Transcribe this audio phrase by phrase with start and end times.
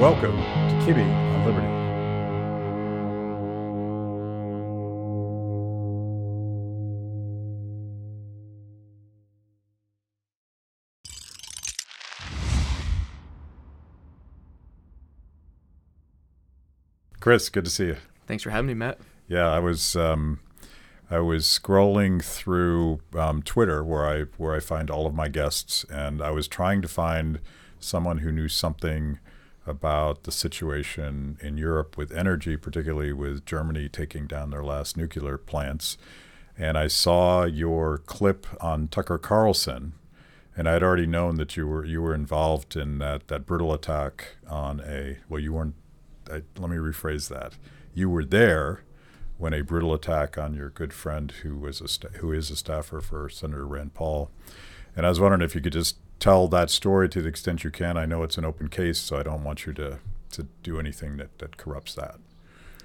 [0.00, 1.66] Welcome to Kibbe on Liberty.
[17.20, 17.96] Chris, good to see you.
[18.26, 18.98] Thanks for having me, Matt.
[19.28, 20.40] Yeah, I was um,
[21.10, 25.84] I was scrolling through um, Twitter where I where I find all of my guests,
[25.90, 27.38] and I was trying to find
[27.78, 29.18] someone who knew something
[29.66, 35.38] about the situation in Europe with energy, particularly with Germany taking down their last nuclear
[35.38, 35.98] plants.
[36.58, 39.92] And I saw your clip on Tucker Carlson,
[40.56, 43.72] and I had already known that you were you were involved in that that brutal
[43.72, 45.74] attack on a well, you weren't.
[46.30, 47.54] I, let me rephrase that.
[47.94, 48.82] You were there
[49.38, 52.56] when a brutal attack on your good friend who was a sta- who is a
[52.56, 54.30] staffer for Senator Rand Paul.
[54.94, 57.70] And I was wondering if you could just tell that story to the extent you
[57.70, 57.96] can.
[57.96, 59.98] I know it's an open case, so I don't want you to
[60.32, 62.16] to do anything that, that corrupts that.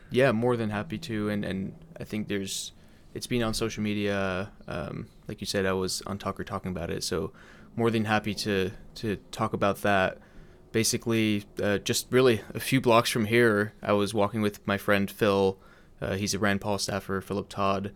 [0.09, 1.30] Yeah, more than happy to.
[1.30, 2.72] And, and I think there's,
[3.13, 4.52] it's been on social media.
[4.67, 7.03] Um, like you said, I was on Tucker talking about it.
[7.03, 7.31] So
[7.75, 10.17] more than happy to, to talk about that.
[10.72, 15.09] Basically, uh, just really a few blocks from here, I was walking with my friend
[15.09, 15.58] Phil.
[16.02, 17.91] Uh, he's a Rand Paul staffer, Philip Todd.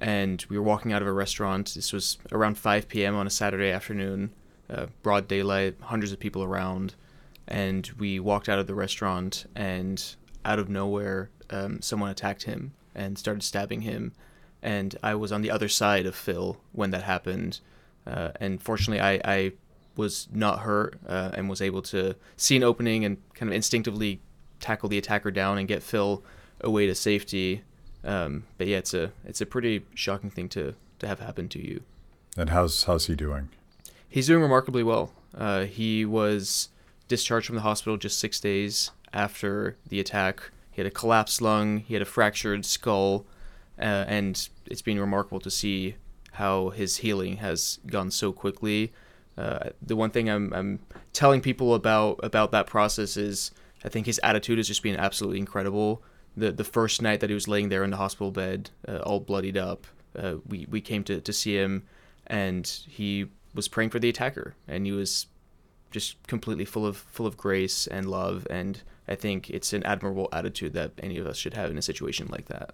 [0.00, 1.72] And we were walking out of a restaurant.
[1.74, 3.14] This was around 5 p.m.
[3.16, 4.32] on a Saturday afternoon
[5.02, 6.94] broad daylight, hundreds of people around,
[7.48, 12.72] and we walked out of the restaurant, and out of nowhere, um, someone attacked him
[12.94, 14.12] and started stabbing him,
[14.62, 17.60] and I was on the other side of Phil when that happened,
[18.06, 19.52] uh, and fortunately, I, I
[19.96, 24.20] was not hurt uh, and was able to see an opening and kind of instinctively
[24.58, 26.22] tackle the attacker down and get Phil
[26.60, 27.62] away to safety.
[28.04, 31.58] Um, but yeah, it's a it's a pretty shocking thing to to have happen to
[31.58, 31.82] you.
[32.36, 33.50] And how's how's he doing?
[34.10, 35.12] He's doing remarkably well.
[35.32, 36.68] Uh, he was
[37.06, 40.50] discharged from the hospital just six days after the attack.
[40.72, 43.24] He had a collapsed lung, he had a fractured skull,
[43.78, 45.94] uh, and it's been remarkable to see
[46.32, 48.92] how his healing has gone so quickly.
[49.38, 50.80] Uh, the one thing I'm, I'm
[51.12, 53.52] telling people about about that process is
[53.84, 56.02] I think his attitude has just been absolutely incredible.
[56.36, 59.20] The the first night that he was laying there in the hospital bed, uh, all
[59.20, 59.86] bloodied up,
[60.18, 61.84] uh, we we came to, to see him,
[62.26, 65.26] and he was praying for the attacker, and he was
[65.90, 68.46] just completely full of full of grace and love.
[68.50, 71.82] And I think it's an admirable attitude that any of us should have in a
[71.82, 72.72] situation like that.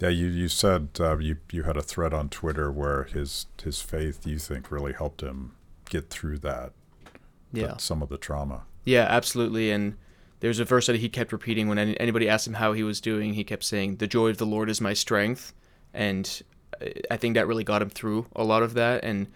[0.00, 3.80] Yeah, you you said uh, you you had a thread on Twitter where his his
[3.80, 5.52] faith you think really helped him
[5.88, 6.72] get through that.
[7.52, 8.64] Yeah, that, some of the trauma.
[8.84, 9.70] Yeah, absolutely.
[9.70, 9.96] And
[10.40, 13.00] there's a verse that he kept repeating when any, anybody asked him how he was
[13.00, 13.34] doing.
[13.34, 15.54] He kept saying, "The joy of the Lord is my strength,"
[15.92, 16.42] and
[17.10, 19.04] I think that really got him through a lot of that.
[19.04, 19.28] And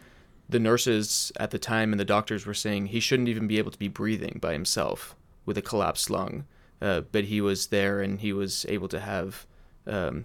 [0.49, 3.71] the nurses at the time and the doctors were saying he shouldn't even be able
[3.71, 5.15] to be breathing by himself
[5.45, 6.45] with a collapsed lung.
[6.81, 9.47] Uh, but he was there and he was able to have
[9.87, 10.25] um,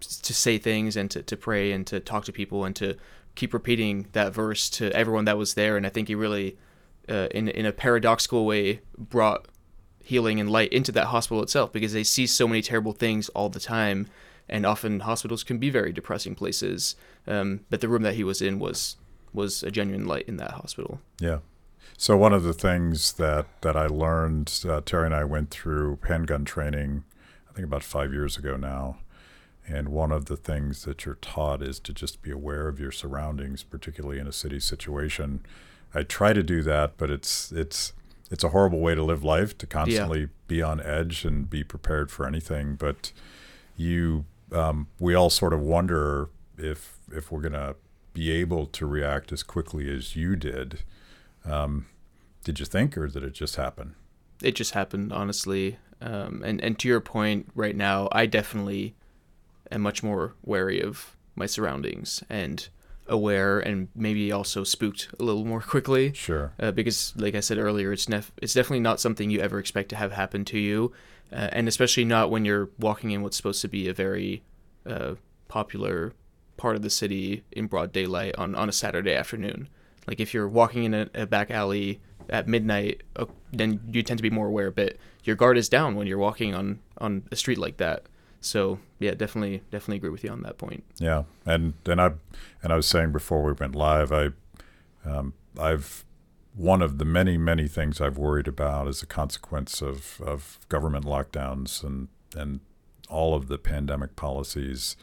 [0.00, 2.96] to say things and to, to pray and to talk to people and to
[3.34, 5.76] keep repeating that verse to everyone that was there.
[5.76, 6.56] And I think he really,
[7.08, 9.46] uh, in in a paradoxical way, brought
[10.02, 13.48] healing and light into that hospital itself because they see so many terrible things all
[13.48, 14.08] the time,
[14.48, 16.96] and often hospitals can be very depressing places.
[17.26, 18.96] Um, but the room that he was in was
[19.36, 21.00] was a genuine light in that hospital.
[21.20, 21.38] Yeah.
[21.96, 25.98] So one of the things that that I learned, uh, Terry and I went through
[26.08, 27.04] handgun training,
[27.48, 28.98] I think about five years ago now,
[29.66, 32.92] and one of the things that you're taught is to just be aware of your
[32.92, 35.40] surroundings, particularly in a city situation.
[35.94, 37.92] I try to do that, but it's it's
[38.30, 40.26] it's a horrible way to live life to constantly yeah.
[40.48, 42.74] be on edge and be prepared for anything.
[42.74, 43.12] But
[43.76, 47.76] you, um, we all sort of wonder if if we're gonna
[48.16, 50.80] be able to react as quickly as you did.
[51.44, 51.84] Um,
[52.44, 53.94] did you think, or did it just happen?
[54.42, 55.76] It just happened, honestly.
[56.00, 58.94] Um, and and to your point, right now, I definitely
[59.70, 62.66] am much more wary of my surroundings and
[63.06, 66.14] aware, and maybe also spooked a little more quickly.
[66.14, 66.54] Sure.
[66.58, 69.90] Uh, because, like I said earlier, it's nef- it's definitely not something you ever expect
[69.90, 70.90] to have happen to you,
[71.30, 74.42] uh, and especially not when you're walking in what's supposed to be a very
[74.86, 75.16] uh,
[75.48, 76.14] popular
[76.56, 79.68] part of the city in broad daylight on, on a Saturday afternoon.
[80.06, 84.18] Like if you're walking in a, a back alley at midnight, uh, then you tend
[84.18, 84.70] to be more aware.
[84.70, 88.04] But your guard is down when you're walking on on a street like that.
[88.40, 90.84] So yeah, definitely definitely agree with you on that point.
[90.98, 92.12] Yeah, and and I
[92.62, 94.30] and I was saying before we went live, I
[95.04, 96.04] um, I've
[96.54, 101.04] one of the many many things I've worried about as a consequence of of government
[101.04, 102.60] lockdowns and and
[103.08, 104.96] all of the pandemic policies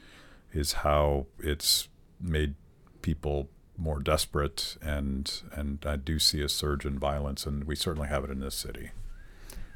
[0.54, 1.90] is how it's
[2.22, 2.56] made
[3.02, 8.08] people more desperate and and I do see a surge in violence and we certainly
[8.08, 8.92] have it in this city.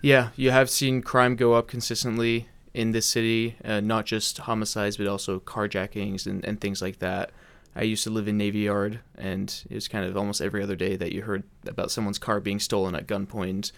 [0.02, 4.98] Yeah, you have seen crime go up consistently in this city, uh, not just homicides,
[4.98, 7.32] but also carjackings and, and things like that.
[7.76, 10.76] I used to live in Navy Yard, and it was kind of almost every other
[10.76, 13.72] day that you heard about someone's car being stolen at gunpoint.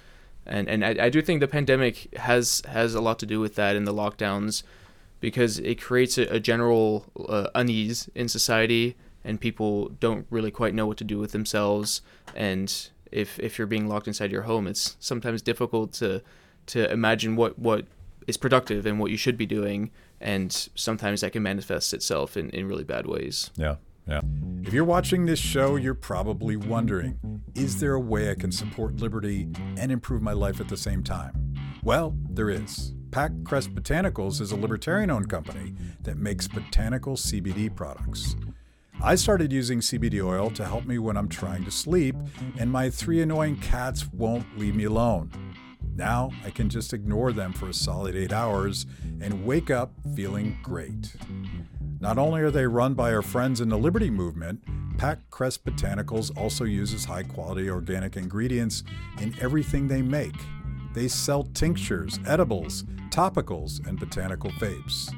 [0.46, 3.56] And and I, I do think the pandemic has has a lot to do with
[3.56, 4.64] that in the lockdowns,
[5.20, 10.74] because it creates a, a general uh, unease in society, and people don't really quite
[10.74, 12.02] know what to do with themselves.
[12.36, 12.74] And
[13.12, 16.22] if if you're being locked inside your home, it's sometimes difficult to
[16.68, 17.86] to imagine what what
[18.28, 19.92] is productive and what you should be doing.
[20.22, 23.52] And sometimes that can manifest itself in, in really bad ways.
[23.56, 23.76] Yeah
[24.10, 24.22] yeah.
[24.64, 27.20] If you're watching this show you're probably wondering
[27.56, 31.04] is there a way i can support liberty and improve my life at the same
[31.04, 31.54] time?
[31.84, 37.74] Well there is pac crest botanicals is a libertarian owned company that makes botanical cbd
[37.76, 38.36] products
[39.02, 42.18] I started using CBD oil to help me when I'm trying to sleep,
[42.58, 45.32] and my three annoying cats won't leave me alone.
[45.96, 48.86] Now I can just ignore them for a solid eight hours
[49.22, 51.16] and wake up feeling great.
[52.02, 54.62] Not only are they run by our friends in the Liberty Movement,
[54.98, 58.84] Pack Crest Botanicals also uses high quality organic ingredients
[59.22, 60.36] in everything they make.
[60.94, 62.84] They sell tinctures, edibles,
[63.20, 65.14] topicals, and botanical vapes.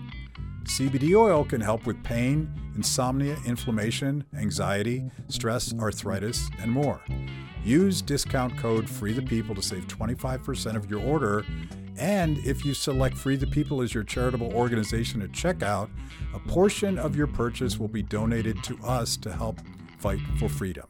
[0.64, 7.00] CBD oil can help with pain, insomnia, inflammation, anxiety, stress, arthritis, and more.
[7.64, 11.46] Use discount code Free the People to save 25% of your order.
[11.96, 15.92] And if you select Free the People as your charitable organization at checkout,
[16.34, 19.60] a portion of your purchase will be donated to us to help
[20.00, 20.88] fight for freedom.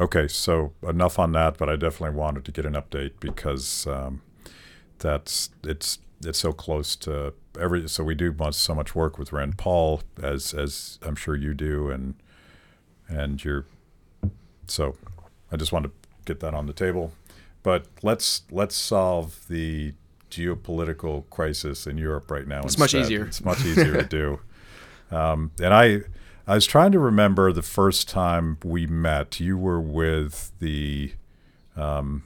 [0.00, 4.22] Okay, so enough on that, but I definitely wanted to get an update because um,
[4.98, 7.88] that's it's it's so close to every.
[7.88, 11.90] So we do so much work with Rand Paul, as as I'm sure you do,
[11.90, 12.14] and
[13.08, 13.66] and you're
[14.66, 14.96] so
[15.50, 17.12] I just wanted to get that on the table.
[17.62, 19.94] But let's let's solve the
[20.30, 22.60] geopolitical crisis in Europe right now.
[22.60, 22.98] It's instead.
[22.98, 23.24] much easier.
[23.24, 24.40] It's much easier to do.
[25.10, 26.00] Um, and I
[26.46, 29.40] I was trying to remember the first time we met.
[29.40, 31.12] You were with the
[31.76, 32.24] um,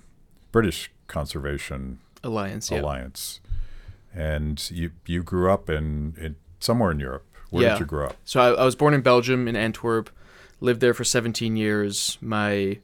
[0.51, 2.71] British Conservation Alliance.
[2.71, 3.41] Alliance,
[4.15, 7.27] and you you grew up in, in somewhere in Europe.
[7.51, 7.73] Where yeah.
[7.73, 8.17] did you grow up?
[8.25, 10.09] So I, I was born in Belgium in Antwerp
[10.63, 12.17] lived there for 17 years.
[12.21, 12.79] My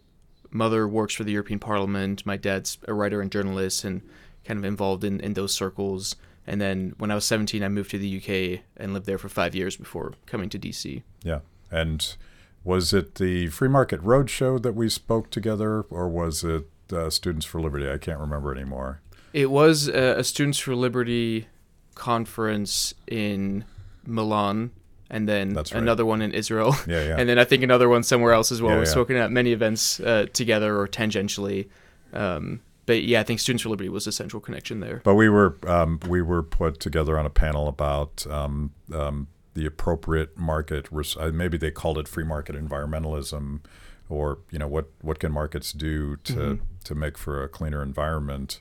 [0.51, 2.27] mother works for the European Parliament.
[2.27, 4.03] My dad's a writer and journalist and
[4.45, 6.17] kind of involved in, in those circles.
[6.47, 9.29] And then when I was 17, I moved to the UK and lived there for
[9.29, 11.03] five years before coming to DC.
[11.23, 11.41] Yeah.
[11.71, 12.17] And
[12.65, 17.47] was it the Free Market Roadshow that we spoke together, or was it uh, Students
[17.47, 17.89] for Liberty?
[17.89, 19.03] I can't remember anymore.
[19.33, 21.47] It was a, a Students for Liberty
[21.95, 23.65] conference in
[24.07, 24.71] Milan
[25.11, 25.73] and then right.
[25.73, 27.17] another one in Israel, yeah, yeah.
[27.19, 28.75] and then I think another one somewhere else as well.
[28.75, 31.69] Yeah, We've spoken at many events uh, together or tangentially.
[32.13, 35.01] Um, but yeah, I think Students for Liberty was a central connection there.
[35.05, 39.67] But we were um, we were put together on a panel about um, um the
[39.67, 40.89] appropriate market.
[40.93, 43.61] Uh, maybe they called it free market environmentalism,
[44.09, 46.65] or you know what what can markets do to mm-hmm.
[46.85, 48.61] to make for a cleaner environment,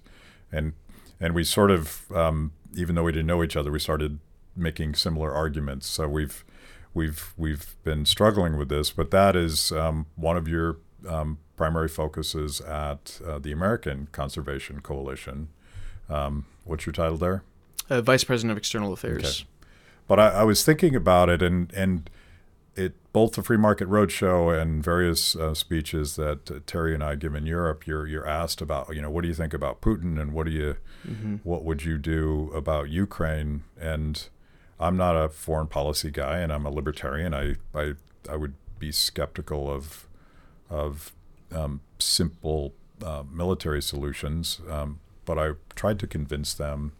[0.51, 0.73] and
[1.19, 4.19] and we sort of um, even though we didn't know each other, we started
[4.55, 5.87] making similar arguments.
[5.87, 6.43] So we've
[6.93, 10.77] we've we've been struggling with this, but that is um, one of your
[11.07, 15.49] um, primary focuses at uh, the American Conservation Coalition.
[16.09, 17.43] Um, what's your title there?
[17.89, 19.23] Uh, Vice President of External Affairs.
[19.23, 19.49] Okay.
[20.07, 22.09] But I, I, was thinking about it, and and
[23.17, 27.33] both the Free Market Roadshow and various uh, speeches that uh, Terry and I give
[27.33, 27.87] in Europe.
[27.87, 30.51] You're you're asked about you know what do you think about Putin and what do
[30.51, 31.37] you mm-hmm.
[31.41, 34.29] what would you do about Ukraine and
[34.79, 37.33] I'm not a foreign policy guy, and I'm a libertarian.
[37.33, 37.93] I I,
[38.29, 40.07] I would be skeptical of
[40.69, 41.11] of
[41.51, 46.91] um, simple uh, military solutions, um, but I tried to convince them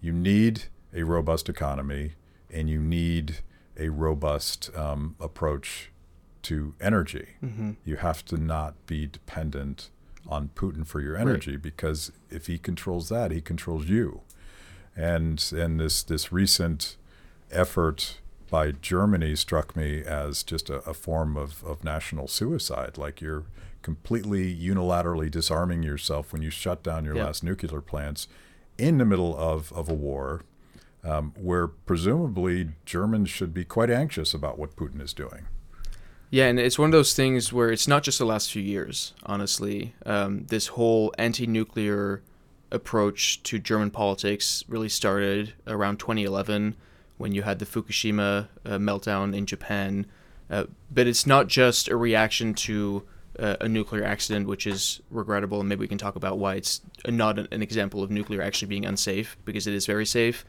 [0.00, 2.12] you need a robust economy
[2.48, 3.38] and you need
[3.78, 5.90] a robust um, approach
[6.42, 7.28] to energy.
[7.42, 7.72] Mm-hmm.
[7.84, 9.90] You have to not be dependent
[10.26, 11.62] on Putin for your energy right.
[11.62, 14.22] because if he controls that, he controls you.
[14.96, 16.96] And and this this recent
[17.50, 22.96] effort by Germany struck me as just a, a form of, of national suicide.
[22.96, 23.44] Like you're
[23.82, 28.28] completely unilaterally disarming yourself when you shut down your last nuclear plants
[28.78, 30.42] in the middle of, of a war
[31.04, 35.46] um, where presumably Germans should be quite anxious about what Putin is doing.
[36.30, 39.12] Yeah, and it's one of those things where it's not just the last few years,
[39.24, 39.94] honestly.
[40.04, 42.22] Um, this whole anti nuclear
[42.72, 46.74] approach to German politics really started around 2011
[47.18, 50.06] when you had the Fukushima uh, meltdown in Japan.
[50.50, 53.04] Uh, but it's not just a reaction to
[53.38, 56.80] uh, a nuclear accident, which is regrettable, and maybe we can talk about why it's
[57.06, 60.44] not an example of nuclear actually being unsafe because it is very safe.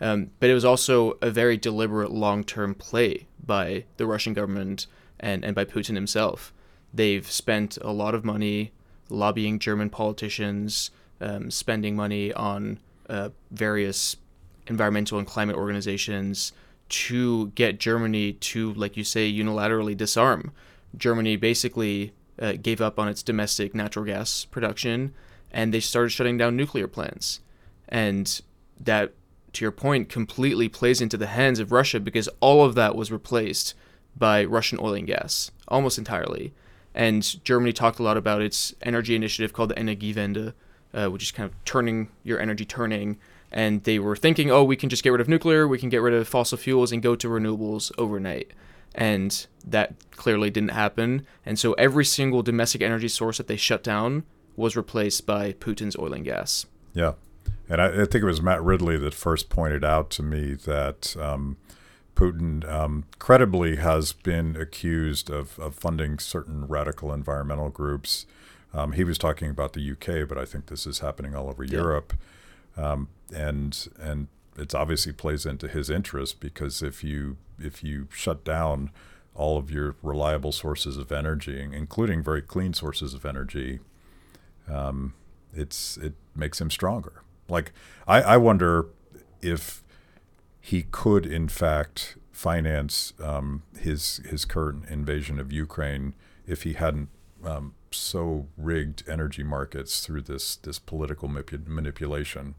[0.00, 4.86] Um, but it was also a very deliberate long term play by the Russian government
[5.18, 6.52] and, and by Putin himself.
[6.92, 8.72] They've spent a lot of money
[9.10, 10.90] lobbying German politicians,
[11.20, 12.78] um, spending money on
[13.08, 14.16] uh, various
[14.66, 16.52] environmental and climate organizations
[16.88, 20.52] to get Germany to, like you say, unilaterally disarm.
[20.96, 25.12] Germany basically uh, gave up on its domestic natural gas production
[25.50, 27.40] and they started shutting down nuclear plants.
[27.88, 28.40] And
[28.80, 29.12] that
[29.58, 33.12] to your point, completely plays into the hands of Russia because all of that was
[33.12, 33.74] replaced
[34.16, 36.52] by Russian oil and gas almost entirely.
[36.94, 40.54] And Germany talked a lot about its energy initiative called the Energiewende,
[40.94, 43.18] uh, which is kind of turning your energy turning.
[43.52, 46.02] And they were thinking, oh, we can just get rid of nuclear, we can get
[46.02, 48.52] rid of fossil fuels and go to renewables overnight.
[48.94, 51.26] And that clearly didn't happen.
[51.46, 54.24] And so every single domestic energy source that they shut down
[54.56, 56.66] was replaced by Putin's oil and gas.
[56.94, 57.12] Yeah.
[57.68, 61.16] And I, I, think it was Matt Ridley that first pointed out to me that
[61.18, 61.56] um,
[62.14, 68.26] Putin um, credibly has been accused of, of, funding certain radical environmental groups.
[68.72, 71.62] Um, he was talking about the UK, but I think this is happening all over
[71.62, 71.78] yeah.
[71.78, 72.14] Europe.
[72.76, 78.44] Um, and and it obviously plays into his interest because if you if you shut
[78.44, 78.90] down
[79.34, 83.78] all of your reliable sources of energy, including very clean sources of energy,
[84.68, 85.14] um,
[85.54, 87.22] it's it makes him stronger.
[87.48, 87.72] Like,
[88.06, 88.86] I, I wonder
[89.40, 89.82] if
[90.60, 96.14] he could, in fact, finance um, his his current invasion of Ukraine
[96.46, 97.08] if he hadn't
[97.44, 102.54] um, so rigged energy markets through this this political manipulation.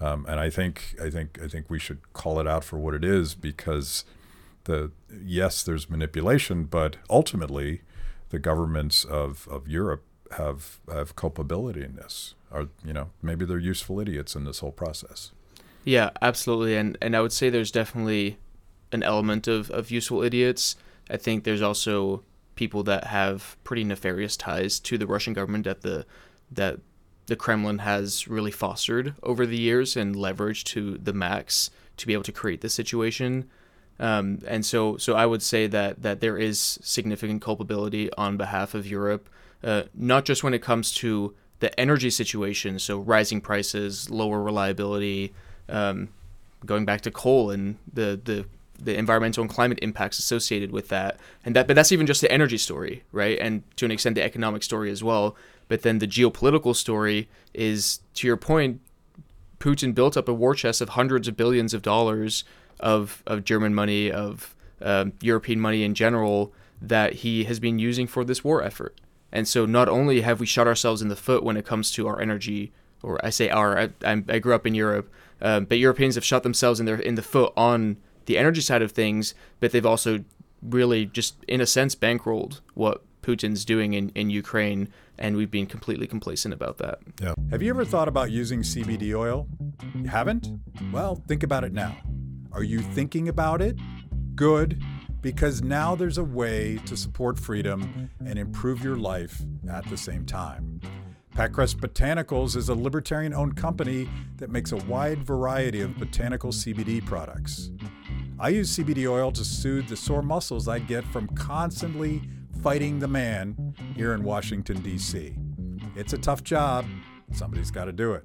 [0.00, 2.94] Um, and I think I think I think we should call it out for what
[2.94, 4.04] it is because
[4.64, 4.92] the
[5.24, 7.82] yes, there's manipulation, but ultimately,
[8.28, 13.58] the governments of, of Europe have have culpability in this are you know maybe they're
[13.58, 15.32] useful idiots in this whole process.
[15.84, 18.38] Yeah, absolutely, and and I would say there's definitely
[18.92, 20.76] an element of of useful idiots.
[21.10, 22.22] I think there's also
[22.54, 26.04] people that have pretty nefarious ties to the Russian government that the
[26.50, 26.80] that
[27.26, 32.14] the Kremlin has really fostered over the years and leveraged to the max to be
[32.14, 33.48] able to create this situation.
[34.00, 38.74] Um, and so, so I would say that that there is significant culpability on behalf
[38.74, 39.28] of Europe,
[39.62, 45.32] uh, not just when it comes to the energy situation, so rising prices, lower reliability,
[45.68, 46.08] um,
[46.64, 48.46] going back to coal and the, the
[48.80, 52.30] the environmental and climate impacts associated with that, and that but that's even just the
[52.30, 53.38] energy story, right?
[53.40, 55.36] And to an extent, the economic story as well.
[55.66, 58.80] But then the geopolitical story is, to your point,
[59.58, 62.44] Putin built up a war chest of hundreds of billions of dollars
[62.80, 68.06] of of German money, of um, European money in general, that he has been using
[68.06, 68.94] for this war effort.
[69.32, 72.06] And so not only have we shot ourselves in the foot when it comes to
[72.06, 76.14] our energy, or I say our, I, I grew up in Europe, um, but Europeans
[76.14, 79.72] have shot themselves in their in the foot on the energy side of things, but
[79.72, 80.24] they've also
[80.62, 85.66] really just in a sense bankrolled what Putin's doing in, in Ukraine, and we've been
[85.66, 86.98] completely complacent about that.
[87.20, 87.34] Yeah.
[87.50, 89.46] Have you ever thought about using CBD oil?
[89.94, 90.48] You haven't?
[90.92, 91.96] Well, think about it now.
[92.52, 93.76] Are you thinking about it?
[94.34, 94.82] Good
[95.20, 100.24] because now there's a way to support freedom and improve your life at the same
[100.24, 100.80] time.
[101.34, 104.08] Packrest Botanicals is a libertarian owned company
[104.38, 107.70] that makes a wide variety of botanical CBD products.
[108.40, 112.22] I use CBD oil to soothe the sore muscles I get from constantly
[112.62, 115.34] fighting the man here in Washington, D.C.
[115.94, 116.84] It's a tough job,
[117.32, 118.24] somebody's got to do it.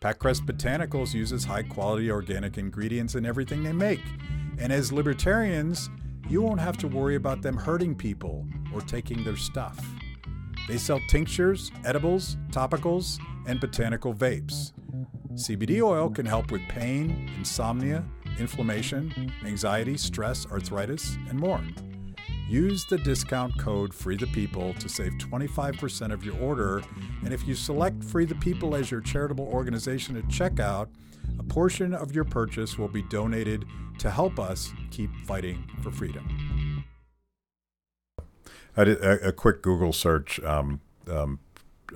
[0.00, 4.02] Packrest Botanicals uses high quality organic ingredients in everything they make.
[4.58, 5.90] And as libertarians,
[6.32, 9.78] you won't have to worry about them hurting people or taking their stuff.
[10.66, 14.72] They sell tinctures, edibles, topicals, and botanical vapes.
[15.34, 18.02] CBD oil can help with pain, insomnia,
[18.38, 21.60] inflammation, anxiety, stress, arthritis, and more.
[22.48, 26.82] Use the discount code Free the People to save 25% of your order.
[27.24, 30.88] And if you select Free the People as your charitable organization at checkout,
[31.38, 33.66] a portion of your purchase will be donated
[33.98, 36.84] to help us keep fighting for freedom.
[38.76, 40.80] I did a, a quick Google search um,
[41.10, 41.40] um,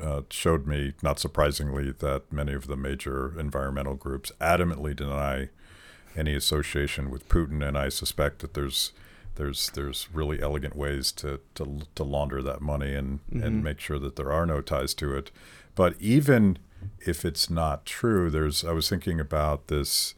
[0.02, 5.48] uh, showed me, not surprisingly, that many of the major environmental groups adamantly deny
[6.16, 8.92] any association with Putin, and I suspect that there's
[9.36, 13.42] there's there's really elegant ways to to, to launder that money and mm-hmm.
[13.42, 15.30] and make sure that there are no ties to it.
[15.74, 16.58] But even
[17.00, 20.14] if it's not true, there's I was thinking about this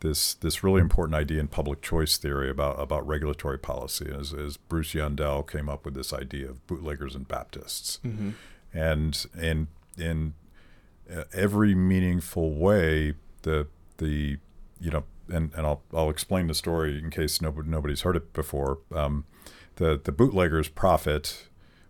[0.00, 4.10] this this really important idea in public choice theory about about regulatory policy.
[4.16, 8.30] As, as Bruce Yandle came up with this idea of bootleggers and Baptists, Mm-hmm.
[8.72, 10.34] and in in
[11.14, 14.38] uh, every meaningful way, the the
[14.80, 18.32] you know, and, and I'll I'll explain the story in case nobody nobody's heard it
[18.32, 18.78] before.
[18.94, 19.24] Um,
[19.76, 21.48] the the bootleggers profit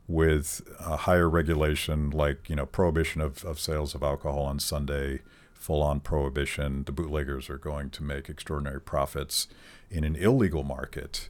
[0.08, 5.20] with a higher regulation, like you know, prohibition of, of sales of alcohol on Sunday,
[5.66, 6.84] full on prohibition.
[6.84, 9.48] The bootleggers are going to make extraordinary profits
[9.90, 11.28] in an illegal market,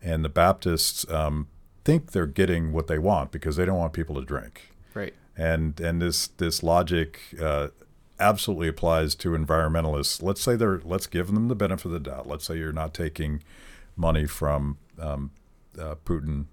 [0.00, 1.48] and the Baptists um,
[1.84, 5.12] think they're getting what they want because they don't want people to drink Right.
[5.36, 7.68] and and this this logic uh,
[8.20, 10.22] absolutely applies to environmentalists.
[10.22, 12.28] Let's say they're let's give them the benefit of the doubt.
[12.28, 13.42] Let's say you're not taking
[13.96, 15.32] money from um,
[15.76, 16.46] uh, Putin,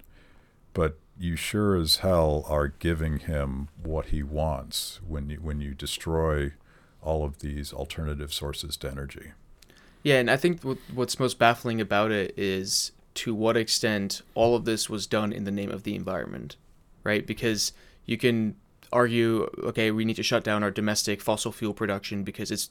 [0.74, 5.74] but you sure as hell are giving him what he wants when you when you
[5.74, 6.52] destroy
[7.02, 9.32] all of these alternative sources to energy.
[10.02, 10.62] Yeah, and I think
[10.94, 15.44] what's most baffling about it is to what extent all of this was done in
[15.44, 16.56] the name of the environment,
[17.04, 17.26] right?
[17.26, 17.72] Because
[18.06, 18.56] you can
[18.92, 22.70] argue, okay, we need to shut down our domestic fossil fuel production because it's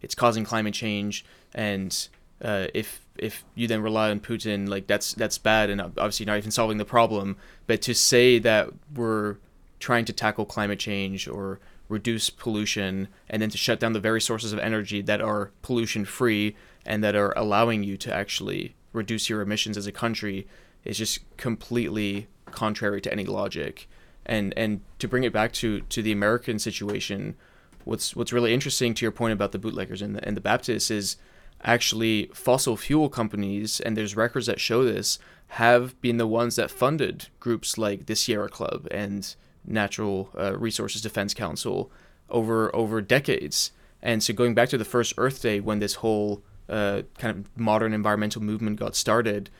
[0.00, 2.08] it's causing climate change, and
[2.42, 6.38] uh, if if you then rely on Putin, like that's that's bad, and obviously not
[6.38, 7.36] even solving the problem.
[7.66, 9.36] But to say that we're
[9.80, 11.58] trying to tackle climate change or
[11.88, 16.04] reduce pollution and then to shut down the very sources of energy that are pollution
[16.04, 16.54] free
[16.84, 20.46] and that are allowing you to actually reduce your emissions as a country
[20.84, 23.88] is just completely contrary to any logic.
[24.26, 27.36] And and to bring it back to to the American situation
[27.84, 30.90] what's what's really interesting to your point about the bootleggers and the, and the Baptists
[30.90, 31.16] is
[31.64, 35.18] actually fossil fuel companies and there's records that show this
[35.52, 39.34] have been the ones that funded groups like the Sierra Club and
[39.68, 41.90] Natural uh, Resources Defense Council
[42.30, 43.72] over over decades.
[44.02, 47.58] And so going back to the first Earth Day when this whole uh, kind of
[47.58, 49.50] modern environmental movement got started,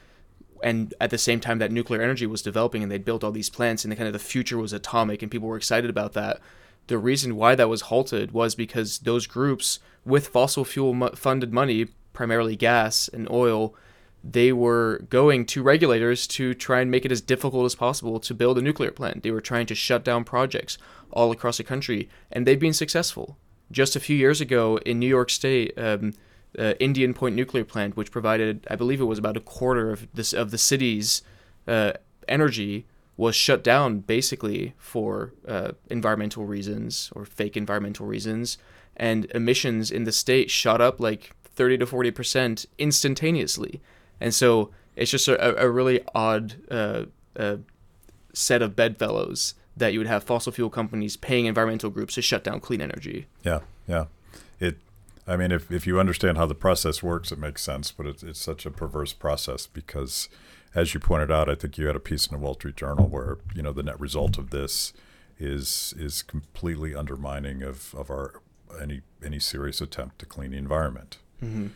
[0.63, 3.51] and at the same time that nuclear energy was developing and they'd built all these
[3.51, 6.41] plants and the kind of the future was atomic and people were excited about that.
[6.89, 11.89] The reason why that was halted was because those groups with fossil fuel funded money,
[12.13, 13.75] primarily gas and oil,
[14.33, 18.35] they were going to regulators to try and make it as difficult as possible to
[18.35, 19.23] build a nuclear plant.
[19.23, 20.77] They were trying to shut down projects
[21.11, 23.39] all across the country, and they've been successful.
[23.71, 26.13] Just a few years ago in New York State, um,
[26.59, 30.07] uh, Indian Point nuclear plant, which provided, I believe it was about a quarter of
[30.13, 31.23] this of the city's
[31.67, 31.93] uh,
[32.27, 32.87] energy,
[33.17, 38.59] was shut down basically for uh, environmental reasons or fake environmental reasons,
[38.97, 43.81] and emissions in the state shot up like 30 to 40 percent instantaneously.
[44.21, 47.05] And so it's just a, a really odd uh,
[47.37, 47.57] uh,
[48.33, 52.43] set of bedfellows that you would have fossil fuel companies paying environmental groups to shut
[52.45, 53.27] down clean energy.
[53.43, 54.07] Yeah, yeah.
[54.61, 54.79] It.
[55.27, 57.93] I mean, if, if you understand how the process works, it makes sense.
[57.93, 60.29] But it's it's such a perverse process because,
[60.75, 63.07] as you pointed out, I think you had a piece in the Wall Street Journal
[63.07, 64.93] where you know the net result of this
[65.39, 68.41] is is completely undermining of, of our
[68.81, 71.19] any any serious attempt to clean the environment.
[71.43, 71.69] Mm-hmm.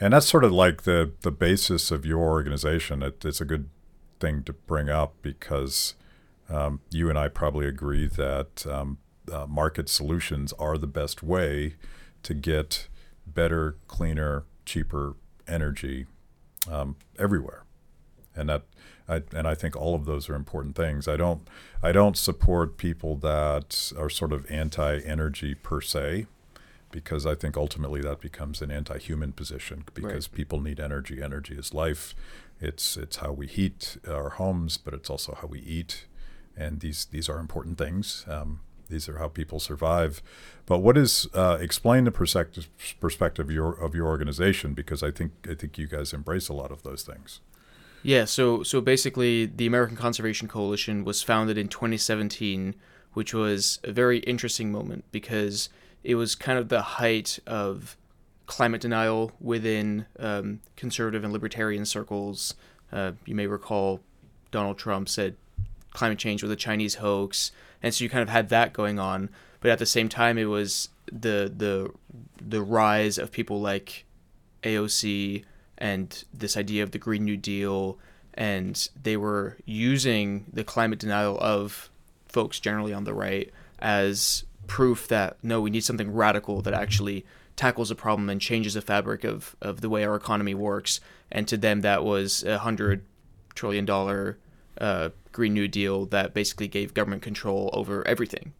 [0.00, 3.02] And that's sort of like the the basis of your organization.
[3.02, 3.68] It, it's a good
[4.20, 5.94] thing to bring up because
[6.48, 8.98] um, you and I probably agree that um,
[9.32, 11.76] uh, market solutions are the best way
[12.22, 12.88] to get
[13.26, 15.16] better, cleaner, cheaper
[15.48, 16.06] energy
[16.70, 17.64] um, everywhere,
[18.34, 18.62] and that.
[19.08, 21.06] I, and I think all of those are important things.
[21.06, 21.46] I don't,
[21.80, 26.26] I don't support people that are sort of anti-energy per se,
[26.90, 29.84] because I think ultimately that becomes an anti-human position.
[29.94, 30.36] Because Right.
[30.36, 31.22] people need energy.
[31.22, 32.14] Energy is life.
[32.60, 36.06] It's it's how we heat our homes, but it's also how we eat,
[36.56, 38.24] and these these are important things.
[38.28, 40.22] Um, these are how people survive.
[40.64, 42.68] But what is uh, explain the perspective
[43.00, 44.72] perspective of your of your organization?
[44.74, 47.40] Because I think I think you guys embrace a lot of those things.
[48.02, 52.74] Yeah, so so basically, the American Conservation Coalition was founded in 2017,
[53.14, 55.68] which was a very interesting moment because
[56.06, 57.96] it was kind of the height of
[58.46, 62.54] climate denial within um, conservative and libertarian circles.
[62.92, 63.98] Uh, you may recall
[64.52, 65.34] Donald Trump said
[65.92, 67.50] climate change was a Chinese hoax,
[67.82, 69.30] and so you kind of had that going on.
[69.60, 71.92] But at the same time, it was the the
[72.40, 74.04] the rise of people like
[74.62, 75.44] AOC
[75.76, 77.98] and this idea of the Green New Deal,
[78.32, 81.90] and they were using the climate denial of
[82.28, 87.24] folks generally on the right as proof that no, we need something radical that actually
[87.54, 91.00] tackles a problem and changes the fabric of, of the way our economy works.
[91.30, 93.04] And to them, that was a hundred
[93.54, 94.38] trillion dollar
[94.80, 98.52] uh, Green New Deal that basically gave government control over everything.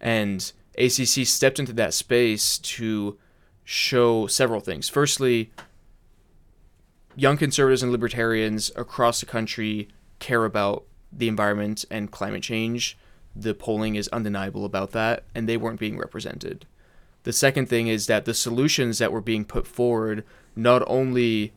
[0.00, 3.18] And ACC stepped into that space to
[3.64, 4.88] show several things.
[4.88, 5.52] Firstly,
[7.14, 9.88] young conservatives and libertarians across the country
[10.18, 12.96] care about the environment and climate change.
[13.34, 16.66] The polling is undeniable about that, and they weren't being represented.
[17.24, 20.24] The second thing is that the solutions that were being put forward
[20.56, 21.52] not only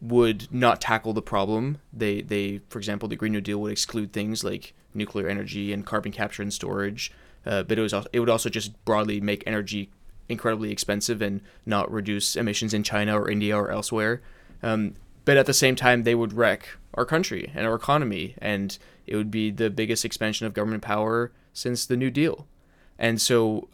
[0.00, 4.12] would not tackle the problem, they, they for example, the Green New Deal would exclude
[4.12, 7.12] things like nuclear energy and carbon capture and storage,
[7.44, 9.90] uh, but it was it would also just broadly make energy
[10.28, 14.22] incredibly expensive and not reduce emissions in China or India or elsewhere.
[14.62, 18.78] Um, but at the same time, they would wreck our country and our economy, and
[19.06, 22.46] it would be the biggest expansion of government power since the New Deal.
[22.98, 23.68] And so,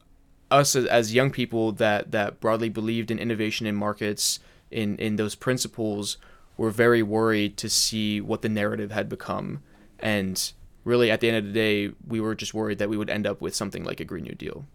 [0.50, 5.34] us as, young people that that broadly believed in innovation in markets, in in those
[5.34, 6.18] principles,
[6.56, 9.62] were very worried to see what the narrative had become,
[9.98, 10.52] and
[10.84, 13.26] really at the end of the day, we were just worried that we would end
[13.26, 14.66] up with something like a Green New Deal.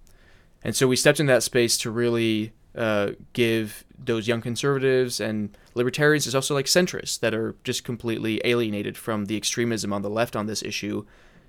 [0.64, 5.58] And so we stepped in that space to really uh, give those young conservatives and
[5.74, 10.10] libertarians is also like centrists that are just completely alienated from the extremism on the
[10.10, 11.06] left on this issue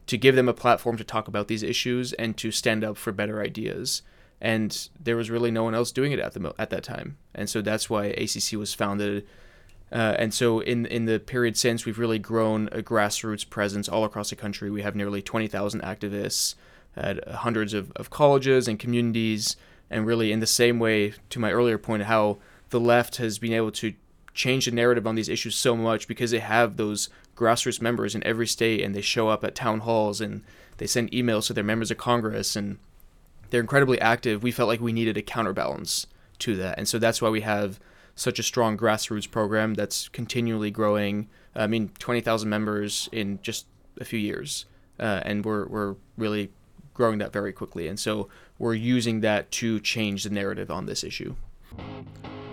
[0.06, 3.12] to give them a platform to talk about these issues and to stand up for
[3.12, 4.02] better ideas.
[4.40, 7.16] And there was really no one else doing it at the at that time.
[7.34, 9.26] And so that's why ACC was founded.
[9.90, 14.04] Uh, and so in in the period since we've really grown a grassroots presence all
[14.04, 14.70] across the country.
[14.70, 16.54] We have nearly 20,000 activists
[16.96, 19.56] at hundreds of, of colleges and communities
[19.90, 22.38] and really in the same way to my earlier point how
[22.70, 23.94] the left has been able to
[24.34, 28.24] change the narrative on these issues so much because they have those grassroots members in
[28.24, 30.42] every state and they show up at town halls and
[30.78, 32.78] they send emails to their members of Congress and
[33.50, 34.42] they're incredibly active.
[34.42, 36.06] We felt like we needed a counterbalance
[36.40, 36.78] to that.
[36.78, 37.80] And so that's why we have
[38.14, 41.28] such a strong grassroots program that's continually growing.
[41.54, 43.66] I mean, 20,000 members in just
[44.00, 44.66] a few years.
[44.98, 46.50] Uh, and we're, we're really
[46.94, 47.88] growing that very quickly.
[47.88, 51.34] And so we're using that to change the narrative on this issue.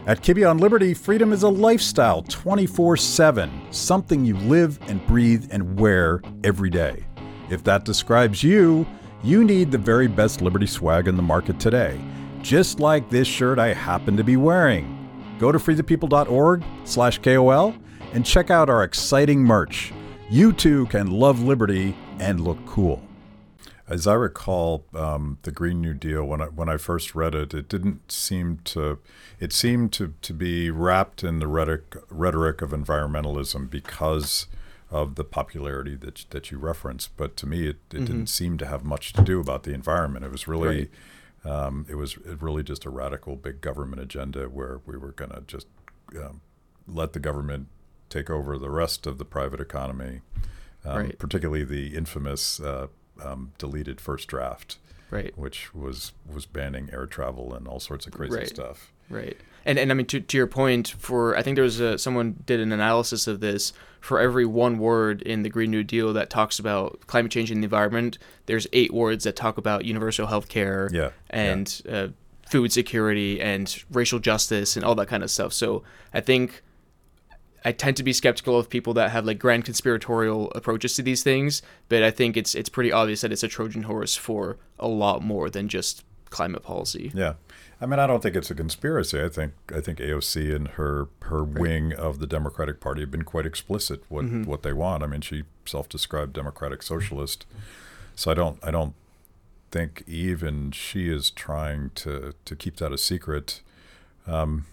[0.06, 5.48] At Kibbe on Liberty, freedom is a lifestyle 24 7, something you live and breathe
[5.50, 7.06] and wear every day.
[7.50, 8.86] If that describes you,
[9.24, 12.02] you need the very best Liberty swag in the market today,
[12.42, 15.00] just like this shirt I happen to be wearing.
[15.40, 17.74] Go to freethepeople.org slash KOL
[18.12, 19.94] and check out our exciting merch.
[20.30, 23.02] You too can love Liberty and look cool.
[23.88, 27.54] As I recall, um, the Green New Deal when I when I first read it,
[27.54, 29.00] it didn't seem to.
[29.40, 34.48] It seemed to, to be wrapped in the rhetoric rhetoric of environmentalism because
[34.90, 37.18] of the popularity that that you referenced.
[37.18, 38.06] But to me, it, it mm-hmm.
[38.06, 40.26] didn't seem to have much to do about the environment.
[40.26, 40.78] It was really.
[40.78, 40.90] Right.
[41.46, 45.44] Um, it was really just a radical big government agenda where we were going to
[45.46, 45.68] just
[46.16, 46.40] um,
[46.88, 47.68] let the government
[48.10, 50.22] take over the rest of the private economy,
[50.86, 51.20] um, right.
[51.20, 52.88] particularly the infamous uh,
[53.22, 54.78] um, deleted first draft,
[55.10, 55.38] right?
[55.38, 58.48] Which was was banning air travel and all sorts of crazy right.
[58.48, 58.92] stuff.
[59.10, 59.38] Right.
[59.66, 62.44] And and I mean to to your point, for I think there was a, someone
[62.46, 63.74] did an analysis of this.
[64.02, 67.64] For every one word in the Green New Deal that talks about climate change and
[67.64, 71.92] the environment, there's eight words that talk about universal health care yeah, and yeah.
[71.94, 72.08] Uh,
[72.50, 75.54] food security and racial justice and all that kind of stuff.
[75.54, 76.62] So I think
[77.66, 81.24] I tend to be skeptical of people that have like grand conspiratorial approaches to these
[81.24, 84.88] things, but I think it's it's pretty obvious that it's a Trojan horse for a
[84.88, 87.12] lot more than just climate policy.
[87.14, 87.34] Yeah.
[87.80, 89.22] I mean, I don't think it's a conspiracy.
[89.22, 91.62] I think I think AOC and her her right.
[91.62, 94.44] wing of the Democratic Party have been quite explicit what mm-hmm.
[94.44, 95.04] what they want.
[95.04, 97.46] I mean, she self-described democratic socialist.
[98.16, 98.94] So I don't I don't
[99.72, 103.62] think even she is trying to to keep that a secret.
[104.28, 104.66] Um,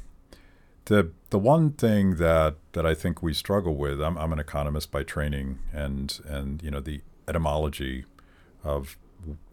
[0.90, 4.90] the the one thing that that I think we struggle with, I'm, I'm an economist
[4.90, 8.06] by training, and and you know the etymology
[8.64, 8.98] of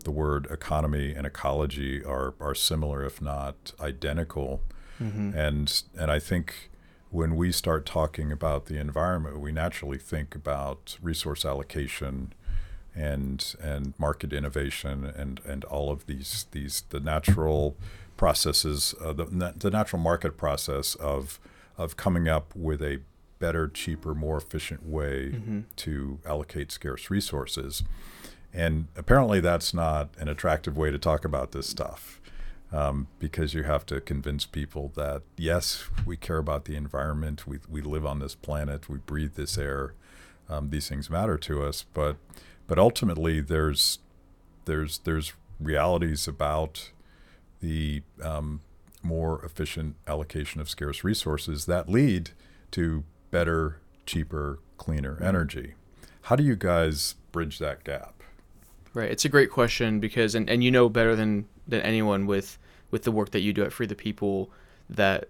[0.04, 4.64] the word economy and ecology are are similar, if not identical,
[5.00, 5.38] mm-hmm.
[5.38, 6.72] and and I think
[7.12, 12.34] when we start talking about the environment, we naturally think about resource allocation
[12.96, 17.78] and and market innovation and and all of these these the natural
[18.18, 21.40] processes, uh, the, the natural market process of
[21.78, 23.00] of coming up with a
[23.40, 25.60] better, cheaper, more efficient way mm-hmm.
[25.76, 27.84] to allocate scarce resources.
[28.54, 32.20] And apparently, that's not an attractive way to talk about this stuff
[32.72, 37.60] um, because you have to convince people that, yes, we care about the environment, we,
[37.70, 39.94] we live on this planet, we breathe this air,
[40.50, 41.86] um, these things matter to us.
[41.94, 42.18] But,
[42.66, 44.00] but ultimately, there's,
[44.66, 46.92] there's, there's realities about
[47.68, 48.62] the um,
[49.04, 52.30] more efficient allocation of scarce resources that lead
[52.72, 55.74] to better, cheaper, cleaner energy.
[56.24, 58.24] How do you guys bridge that gap?
[58.94, 59.12] Right.
[59.12, 62.58] It's a great question because, and, and you know better than, than anyone with
[62.90, 64.50] with the work that you do at Free the People
[64.90, 65.28] that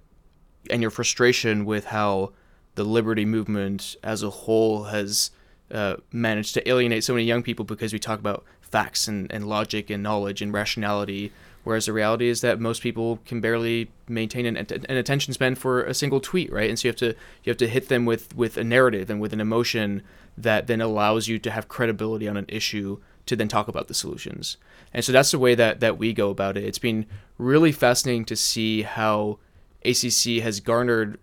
[0.69, 2.33] and your frustration with how
[2.75, 5.31] the liberty movement as a whole has
[5.71, 9.49] uh, managed to alienate so many young people because we talk about facts and, and
[9.49, 11.31] logic and knowledge and rationality
[11.67, 15.83] whereas the reality is that most people can barely maintain an, an attention span for
[15.83, 16.69] a single tweet right?
[16.69, 17.07] And so you have to
[17.43, 20.01] you have to hit them with with a narrative and with an emotion
[20.37, 23.93] that then allows you to have credibility on an issue to then talk about the
[23.93, 24.55] solutions.
[24.93, 26.63] And so that's the way that that we go about it.
[26.63, 27.05] It's been
[27.37, 29.39] really fascinating to see how
[29.83, 31.19] ACC has garnered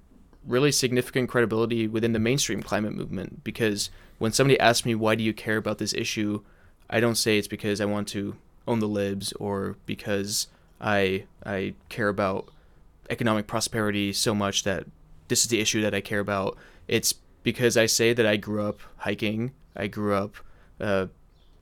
[0.46, 5.24] really significant credibility within the mainstream climate movement because when somebody asks me why do
[5.24, 6.42] you care about this issue?
[6.90, 10.48] I don't say it's because I want to own the libs or because
[10.80, 12.48] I I care about
[13.10, 14.86] economic prosperity so much that
[15.28, 16.56] this is the issue that I care about.
[16.88, 19.52] It's because I say that I grew up hiking.
[19.76, 20.36] I grew up
[20.80, 21.06] uh,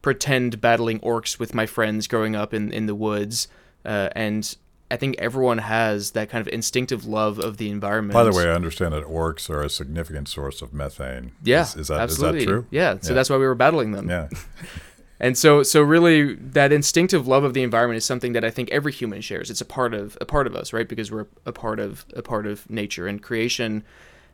[0.03, 3.49] pretend battling orcs with my friends growing up in, in the woods.
[3.85, 4.57] Uh, and
[4.91, 8.13] I think everyone has that kind of instinctive love of the environment.
[8.13, 11.33] By the way, I understand that orcs are a significant source of methane.
[11.43, 12.41] Yeah, is, is that, absolutely.
[12.41, 12.67] Is that true?
[12.71, 13.15] Yeah, so yeah.
[13.15, 14.11] that's why we were battling them.
[14.11, 14.29] Yeah.
[15.23, 18.69] and so, so really, that instinctive love of the environment is something that I think
[18.71, 19.51] every human shares.
[19.51, 20.89] It's a part of a part of us, right?
[20.89, 23.85] Because we're a part of a part of nature and creation,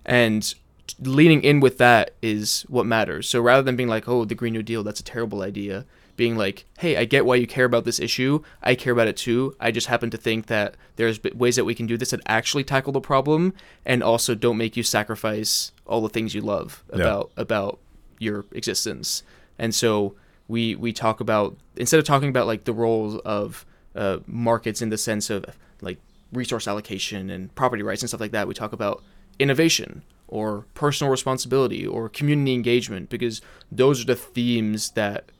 [0.07, 0.55] and
[0.99, 3.29] leaning in with that is what matters.
[3.29, 5.85] So rather than being like, "Oh, the Green New Deal, that's a terrible idea,"
[6.17, 8.43] being like, hey, I get why you care about this issue.
[8.63, 9.55] I care about it too.
[9.61, 12.65] I just happen to think that there's ways that we can do this that actually
[12.65, 13.55] tackle the problem
[13.87, 17.43] and also don't make you sacrifice all the things you love about yeah.
[17.43, 17.79] about
[18.19, 19.23] your existence.
[19.59, 20.17] And so
[20.49, 24.89] we we talk about instead of talking about like the roles of uh, markets in
[24.89, 25.45] the sense of
[25.81, 25.99] like
[26.33, 29.03] resource allocation and property rights and stuff like that, we talk about
[29.39, 33.41] innovation or personal responsibility or community engagement because
[33.73, 35.31] those are the themes that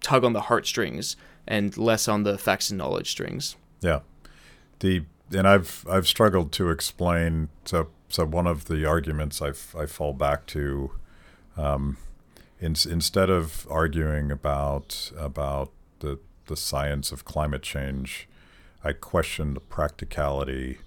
[0.00, 3.56] tug on the heartstrings and less on the facts and knowledge strings.
[3.80, 4.00] Yeah,
[4.80, 7.48] the and I've I've struggled to explain.
[7.64, 10.92] So so one of the arguments I I fall back to,
[11.56, 11.96] um,
[12.60, 18.28] in, instead of arguing about about the the science of climate change,
[18.84, 20.78] I question the practicality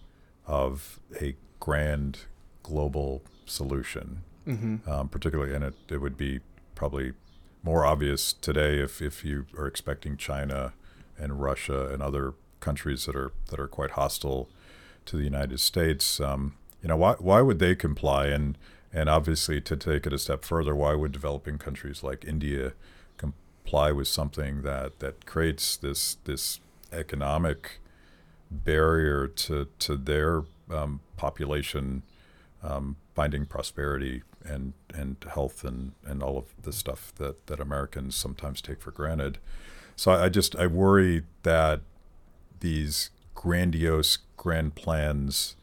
[0.48, 2.20] of a grand
[2.64, 4.24] global solution.
[4.48, 4.90] Mm-hmm.
[4.90, 6.40] Um, particularly, and it, it would be
[6.74, 7.14] probably
[7.62, 10.74] more obvious today if, if you are expecting China
[11.18, 14.50] and Russia and other countries that are that are quite hostile
[15.06, 16.20] to the United States.
[16.20, 18.28] Um, you know, why why would they comply?
[18.28, 18.58] And
[18.92, 22.74] and obviously, to take it a step further, why would developing countries like India
[23.18, 26.60] comply with something that that creates this this
[26.92, 27.80] economic
[28.50, 32.04] barrier to to their um, population
[32.64, 38.16] um, finding prosperity and and health and, and all of the stuff that, that Americans
[38.16, 39.38] sometimes take for granted.
[39.96, 41.82] So I, I just I worry that
[42.60, 45.56] these grandiose grand plans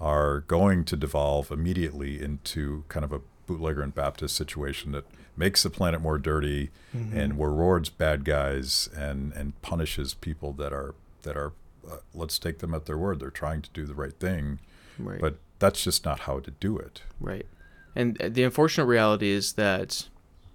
[0.00, 5.04] are going to devolve immediately into kind of a bootlegger and Baptist situation that
[5.36, 7.16] makes the planet more dirty mm-hmm.
[7.16, 11.52] and rewards bad guys and and punishes people that are that are
[11.90, 14.60] uh, let's take them at their word they're trying to do the right thing
[14.98, 15.20] right.
[15.20, 17.46] but that's just not how to do it right
[17.96, 20.08] and the unfortunate reality is that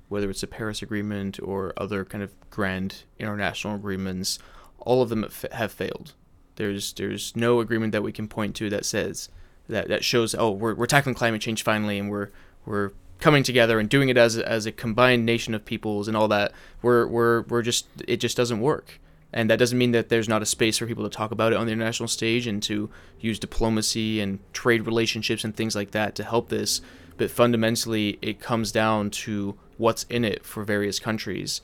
[0.08, 4.39] whether it's the Paris Agreement or other kind of grand international agreements,
[4.79, 6.13] all of them have failed.
[6.55, 9.29] There's there's no agreement that we can point to that says
[9.67, 12.29] that that shows oh we're we're tackling climate change finally and we're
[12.65, 16.15] we're coming together and doing it as a, as a combined nation of peoples and
[16.15, 16.51] all that.
[16.81, 18.99] We're we're we're just it just doesn't work.
[19.33, 21.57] And that doesn't mean that there's not a space for people to talk about it
[21.57, 22.89] on the international stage and to
[23.19, 26.79] use diplomacy and trade relationships and things like that to help this
[27.17, 31.61] but fundamentally it comes down to what's in it for various countries.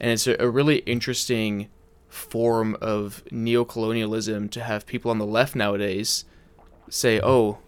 [0.00, 1.68] And it's a, a really interesting
[2.14, 6.24] form of neocolonialism to have people on the left nowadays
[6.88, 7.58] say, oh,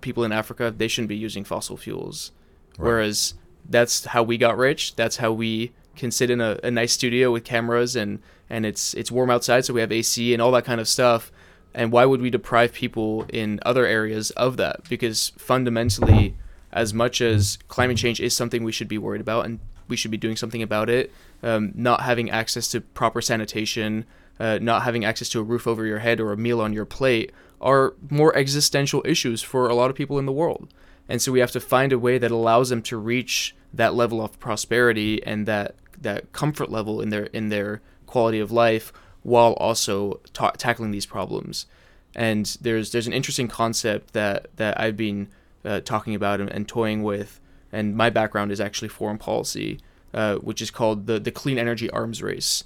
[0.00, 2.32] people in Africa, they shouldn't be using fossil fuels.
[2.78, 2.86] Right.
[2.86, 3.34] Whereas
[3.68, 4.96] that's how we got rich.
[4.96, 8.94] That's how we can sit in a, a nice studio with cameras and, and it's
[8.94, 11.30] it's warm outside, so we have AC and all that kind of stuff.
[11.74, 14.88] And why would we deprive people in other areas of that?
[14.88, 16.34] Because fundamentally,
[16.70, 20.10] as much as climate change is something we should be worried about and we should
[20.10, 24.04] be doing something about it, um, not having access to proper sanitation,
[24.38, 26.84] uh, not having access to a roof over your head or a meal on your
[26.84, 30.72] plate are more existential issues for a lot of people in the world.
[31.08, 34.22] And so we have to find a way that allows them to reach that level
[34.22, 39.52] of prosperity and that that comfort level in their in their quality of life while
[39.54, 41.66] also ta- tackling these problems.
[42.14, 45.28] And there's there's an interesting concept that that I've been
[45.64, 47.40] uh, talking about and, and, toying with.
[47.70, 49.78] And my background is actually foreign policy,
[50.14, 52.64] uh, which is called the the clean energy arms race.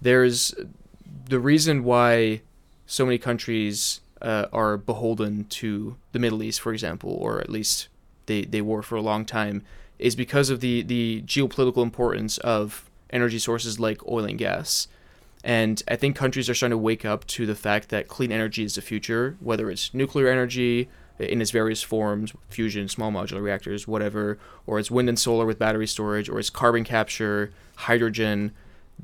[0.00, 0.54] There's
[1.28, 2.42] the reason why
[2.86, 7.88] so many countries uh, are beholden to the Middle East, for example, or at least
[8.26, 9.62] they, they were for a long time,
[9.98, 14.88] is because of the, the geopolitical importance of energy sources like oil and gas.
[15.44, 18.62] And I think countries are starting to wake up to the fact that clean energy
[18.62, 23.86] is the future, whether it's nuclear energy in its various forms fusion, small modular reactors,
[23.86, 28.52] whatever, or it's wind and solar with battery storage, or it's carbon capture, hydrogen.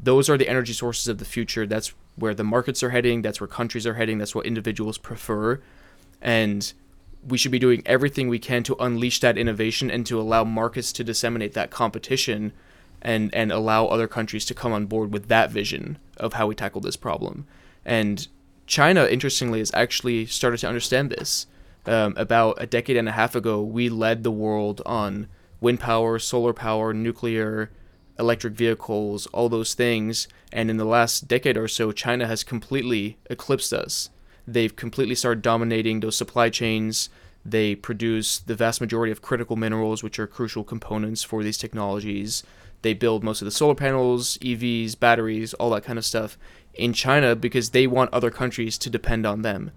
[0.01, 1.67] Those are the energy sources of the future.
[1.67, 5.61] That's where the markets are heading, that's where countries are heading, that's what individuals prefer.
[6.21, 6.73] And
[7.27, 10.93] we should be doing everything we can to unleash that innovation and to allow markets
[10.93, 12.53] to disseminate that competition
[13.01, 16.55] and and allow other countries to come on board with that vision of how we
[16.55, 17.47] tackle this problem.
[17.85, 18.27] And
[18.67, 21.47] China, interestingly, has actually started to understand this.
[21.89, 25.27] Um, about a decade and a half ago, we led the world on
[25.59, 27.71] wind power, solar power, nuclear,
[28.19, 30.29] electric vehicles, all those things.
[30.53, 34.11] And in the last decade or so, China has completely eclipsed us.
[34.47, 37.09] They've completely started dominating those supply chains.
[37.43, 42.43] They produce the vast majority of critical minerals, which are crucial components for these technologies.
[42.83, 46.37] They build most of the solar panels, EVs, batteries, all that kind of stuff
[46.75, 49.71] in China because they want other countries to depend on them.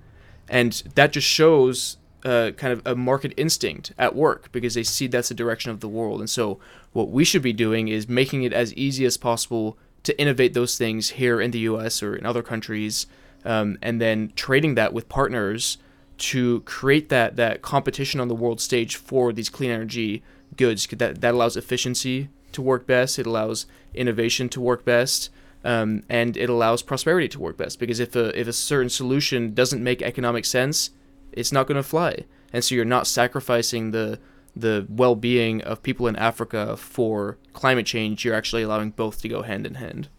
[0.50, 5.08] And that just shows uh, kind of a market instinct at work because they see
[5.08, 6.20] that's the direction of the world.
[6.20, 6.60] And so,
[6.94, 10.78] what we should be doing is making it as easy as possible to innovate those
[10.78, 13.08] things here in the US or in other countries,
[13.46, 15.78] um, and then trading that with partners
[16.18, 20.24] to create that, that competition on the world stage for these clean energy
[20.56, 20.86] goods.
[20.88, 25.30] That, that allows efficiency to work best, it allows innovation to work best.
[25.64, 29.54] Um, and it allows prosperity to work best because if a if a certain solution
[29.54, 30.90] doesn't make economic sense,
[31.34, 32.26] it's not going to fly.
[32.54, 34.20] And so you're not sacrificing the
[34.54, 38.26] the well-being of people in Africa for climate change.
[38.26, 40.10] You're actually allowing both to go hand in hand.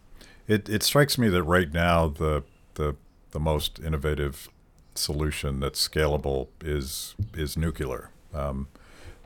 [0.47, 2.43] It it strikes me that right now the
[2.75, 2.95] the
[3.31, 4.49] the most innovative
[4.95, 8.09] solution that's scalable is is nuclear.
[8.33, 8.67] Um,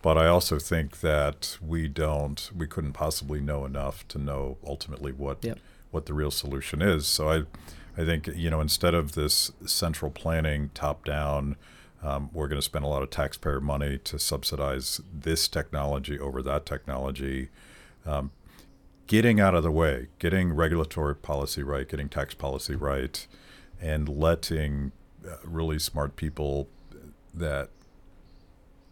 [0.02, 5.12] but I also think that we don't we couldn't possibly know enough to know ultimately
[5.12, 5.60] what yep.
[5.92, 7.08] what the real solution is.
[7.08, 7.44] So I
[8.02, 11.56] I think you know instead of this central planning top down
[12.04, 16.42] um, we're going to spend a lot of taxpayer money to subsidize this technology over
[16.44, 17.50] that technology.
[18.06, 18.32] Um,
[19.08, 23.26] getting out of the way, getting regulatory policy right, getting tax policy right,
[23.82, 24.92] and letting
[25.28, 26.68] uh, really smart people
[27.34, 27.70] that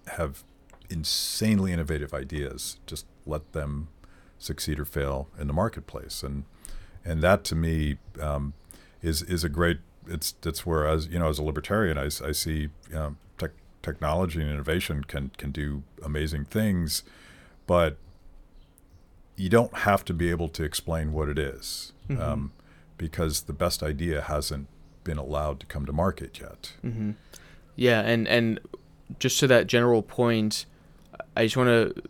[0.07, 0.43] have
[0.89, 3.87] insanely innovative ideas just let them
[4.37, 6.43] succeed or fail in the marketplace and
[7.03, 8.53] and that to me um,
[9.01, 12.31] is is a great it's that's where as you know as a libertarian I, I
[12.31, 17.03] see um, tech, technology and innovation can can do amazing things,
[17.67, 17.97] but
[19.35, 22.21] you don't have to be able to explain what it is, mm-hmm.
[22.21, 22.53] um,
[22.97, 24.67] because the best idea hasn't
[25.03, 26.73] been allowed to come to market yet.
[26.83, 27.11] Mm-hmm.
[27.75, 28.59] Yeah, and and
[29.19, 30.65] just to that general point,
[31.35, 32.03] I just want to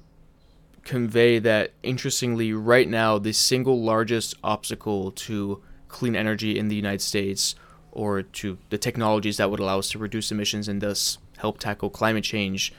[0.83, 7.01] convey that interestingly, right now, the single largest obstacle to clean energy in the United
[7.01, 7.55] States
[7.95, 11.89] or to the technologies that would allow us to reduce emissions and thus help tackle
[11.89, 12.73] climate change,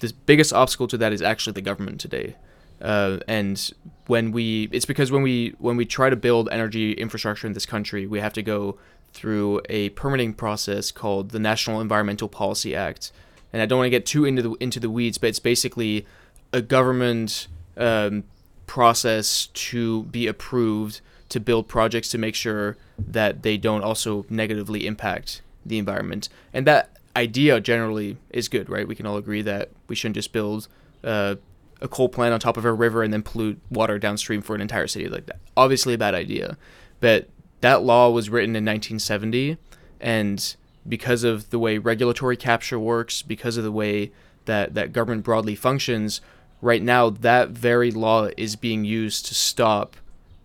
[0.00, 2.34] the biggest obstacle to that is actually the government today.
[2.80, 3.70] Uh, and
[4.06, 7.66] when we, it's because when we when we try to build energy infrastructure in this
[7.66, 8.78] country, we have to go
[9.12, 13.12] through a permitting process called the National Environmental Policy Act.
[13.52, 16.06] And I don't want to get too into the into the weeds, but it's basically
[16.52, 18.24] a government um,
[18.66, 22.76] process to be approved to build projects to make sure
[23.08, 26.28] that they don't also negatively impact the environment.
[26.52, 28.86] And that idea generally is good, right?
[28.86, 30.68] We can all agree that we shouldn't just build
[31.04, 31.36] uh,
[31.80, 34.60] a coal plant on top of a river and then pollute water downstream for an
[34.60, 35.40] entire city like that.
[35.56, 36.56] Obviously, a bad idea.
[37.00, 37.28] But
[37.60, 39.58] that law was written in 1970,
[40.00, 40.56] and
[40.88, 44.12] because of the way regulatory capture works, because of the way
[44.46, 46.20] that, that government broadly functions,
[46.62, 49.96] right now that very law is being used to stop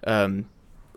[0.05, 0.45] um,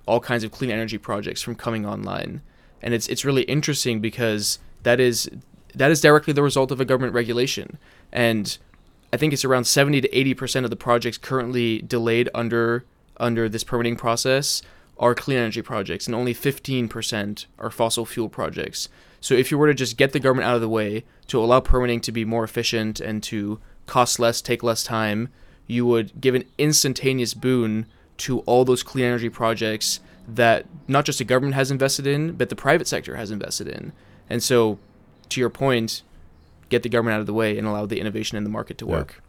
[0.08, 2.40] all kinds of clean energy projects from coming online.
[2.82, 5.30] And it's it's really interesting because that is
[5.74, 7.78] that is directly the result of a government regulation.
[8.10, 8.56] And
[9.12, 12.84] I think it's around 70 to 80% of the projects currently delayed under
[13.18, 14.62] under this permitting process
[14.98, 18.88] are clean energy projects and only 15% are fossil fuel projects.
[19.20, 21.60] So if you were to just get the government out of the way to allow
[21.60, 25.28] permitting to be more efficient and to cost less, take less time,
[25.66, 27.86] you would give an instantaneous boon
[28.18, 32.48] to all those clean energy projects that not just the government has invested in, but
[32.50, 33.92] the private sector has invested in.
[34.28, 34.78] And so,
[35.30, 36.02] to your point,
[36.68, 38.86] get the government out of the way and allow the innovation in the market to
[38.86, 39.22] work.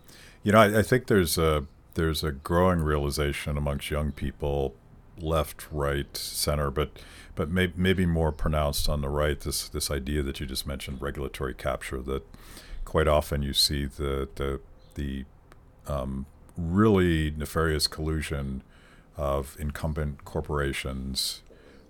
[0.43, 4.75] You know, I, I think there's a there's a growing realization amongst young people
[5.17, 6.91] left, right, center, but
[7.35, 9.39] but may, maybe more pronounced on the right.
[9.39, 12.23] This this idea that you just mentioned, regulatory capture, that
[12.85, 14.59] quite often you see the the
[14.95, 15.25] the
[15.87, 16.25] um,
[16.57, 18.63] really nefarious collusion
[19.19, 21.41] of incumbent corporations,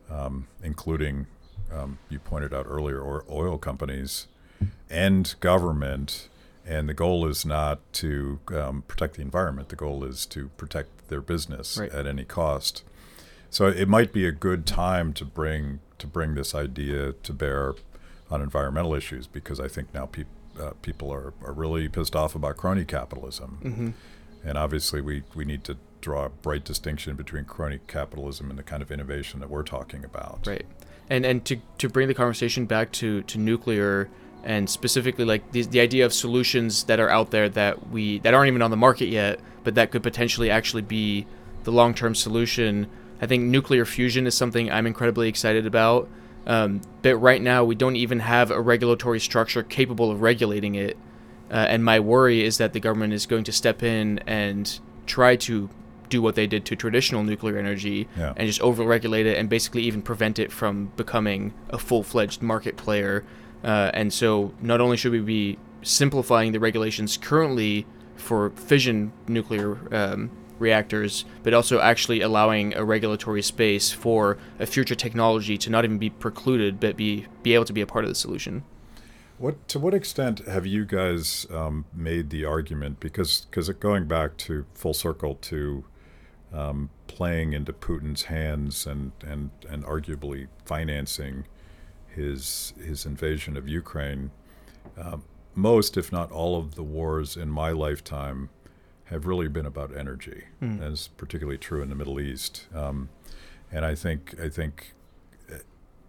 [0.10, 1.28] um, including
[1.72, 4.28] um, you pointed out earlier, or oil companies
[4.90, 6.28] and government.
[6.66, 9.70] And the goal is not to um, protect the environment.
[9.70, 11.92] The goal is to protect their business Right.
[11.92, 12.84] at any cost.
[13.50, 17.74] So it might be a good time to bring to bring this idea to bear
[18.32, 20.28] on environmental issues because I think now peop,
[20.60, 23.58] uh, people are, are really pissed off about crony capitalism.
[23.62, 23.90] hmm
[24.48, 28.64] And obviously, we, we need to draw a bright distinction between crony capitalism and the
[28.64, 30.46] kind of innovation that we're talking about.
[30.46, 30.66] Right.
[31.10, 34.10] And and to to bring the conversation back to to nuclear
[34.44, 38.34] and specifically like the, the idea of solutions that are out there that we that
[38.34, 41.26] aren't even on the market yet, but that could potentially actually be
[41.64, 42.88] the long-term solution.
[43.22, 46.08] I think nuclear fusion is something I'm incredibly excited about.
[46.48, 50.98] Um, but right now, we don't even have a regulatory structure capable of regulating it.
[51.52, 55.36] Uh, and my worry is that the government is going to step in and try
[55.36, 55.70] to
[56.10, 58.34] do what they did to traditional nuclear energy Yeah.
[58.36, 63.24] and just overregulate it and basically even prevent it from becoming a full-fledged market player.
[63.64, 67.86] Uh, and so, not only should we be simplifying the regulations currently
[68.16, 70.30] for fission nuclear um,
[70.60, 75.98] reactors, but also actually allowing a regulatory space for a future technology to not even
[75.98, 78.64] be precluded, but be be able to be a part of the solution.
[79.38, 83.00] What to what extent have you guys um, made the argument?
[83.00, 85.86] Because because going back to full circle to
[86.54, 91.46] um, playing into Putin's hands and and and arguably financing
[92.08, 94.32] his his invasion of Ukraine.
[94.98, 95.24] Um,
[95.56, 98.50] most, if not all, of the wars in my lifetime
[99.06, 100.44] have really been about energy.
[100.62, 100.80] Mm.
[100.80, 102.68] That's particularly true in the Middle East.
[102.74, 103.10] Um,
[103.72, 104.94] and I think I think
[105.52, 105.58] uh,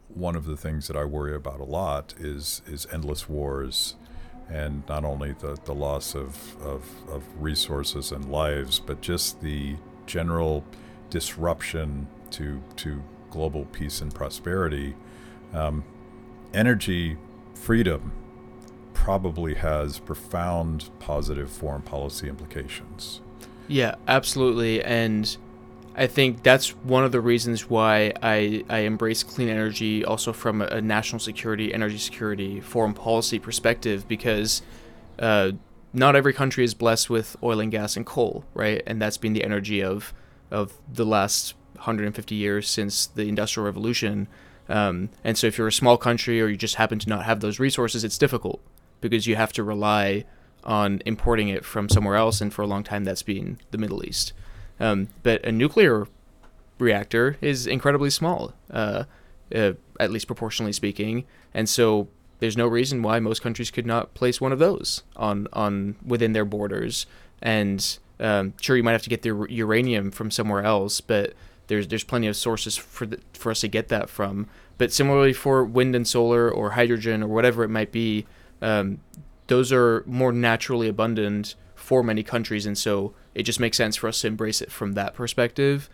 [0.08, 3.96] one of the things that I worry about a lot is is endless wars,
[4.48, 9.76] and not only the, the loss of, of, of resources and lives, but just the
[10.10, 10.64] general
[11.08, 14.94] disruption to to global peace and prosperity.
[15.52, 15.84] Um,
[16.52, 17.16] energy
[17.54, 18.12] freedom
[18.92, 23.20] probably has profound positive foreign policy implications.
[23.68, 24.82] Yeah, absolutely.
[24.82, 25.36] And
[25.96, 30.60] I think that's one of the reasons why I, I embrace clean energy also from
[30.60, 34.62] a, a national security, energy security, foreign policy perspective, because
[35.18, 35.52] uh,
[35.92, 38.82] not every country is blessed with oil and gas and coal, right?
[38.86, 40.12] And that's been the energy of,
[40.50, 44.28] of the last 150 years since the Industrial Revolution.
[44.68, 47.40] Um, and so if you're a small country or you just happen to not have
[47.40, 48.60] those resources, it's difficult
[49.00, 50.24] because you have to rely
[50.62, 54.04] on importing it from somewhere else, and for a long time that's been the Middle
[54.04, 54.32] East.
[54.78, 56.06] Um, but a nuclear
[56.78, 59.04] reactor is incredibly small, uh,
[59.54, 61.24] uh, at least proportionally speaking,
[61.54, 62.08] and so
[62.40, 66.32] there's no reason why most countries could not place one of those on on within
[66.32, 67.06] their borders.
[67.40, 71.34] And um, sure, you might have to get the uranium from somewhere else, but
[71.68, 74.48] there's there's plenty of sources for the, for us to get that from.
[74.78, 78.26] But similarly for wind and solar or hydrogen or whatever it might be,
[78.62, 79.00] um,
[79.46, 84.08] those are more naturally abundant for many countries, and so it just makes sense for
[84.08, 85.90] us to embrace it from that perspective.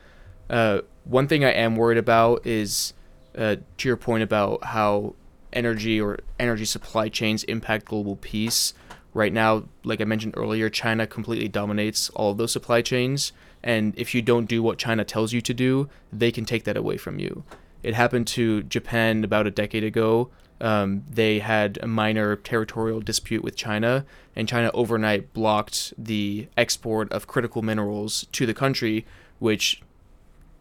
[0.49, 2.93] Uh, one thing I am worried about is,
[3.37, 5.15] uh, to your point about how
[5.53, 8.75] energy or energy supply chains impact global peace.
[9.15, 13.33] Right now, like I mentioned earlier, China completely dominates all of those supply chains,
[13.63, 16.77] and if you don't do what China tells you to do, they can take that
[16.77, 17.45] away from you.
[17.83, 20.31] It happened to Japan about a decade ago.
[20.61, 27.11] Um, they had a minor territorial dispute with China, and China overnight blocked the export
[27.13, 29.07] of critical minerals to the country,
[29.39, 29.83] which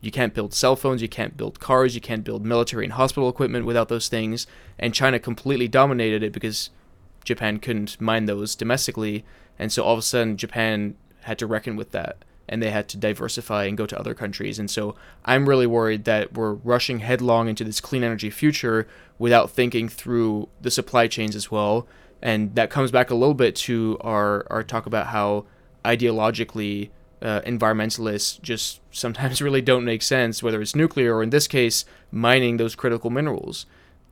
[0.06, 3.30] you can't build cell phones, you can't build cars, you can't build military and hospital
[3.30, 4.48] equipment without those things.
[4.78, 6.70] And China completely dominated it because
[7.24, 9.26] Japan couldn't mine those domestically.
[9.58, 12.88] And so all of a sudden, Japan had to reckon with that and they had
[12.90, 14.60] to diversify and go to other countries.
[14.60, 18.88] And so I'm really worried that we're rushing headlong into this clean energy future
[19.18, 21.88] without thinking through the supply chains as well.
[22.22, 25.46] And that comes back a little bit to our, our talk about how
[25.84, 26.90] ideologically
[27.26, 31.84] uh, environmentalists just sometimes really don't make sense, whether it's nuclear or in this case,
[32.12, 33.66] mining those critical minerals.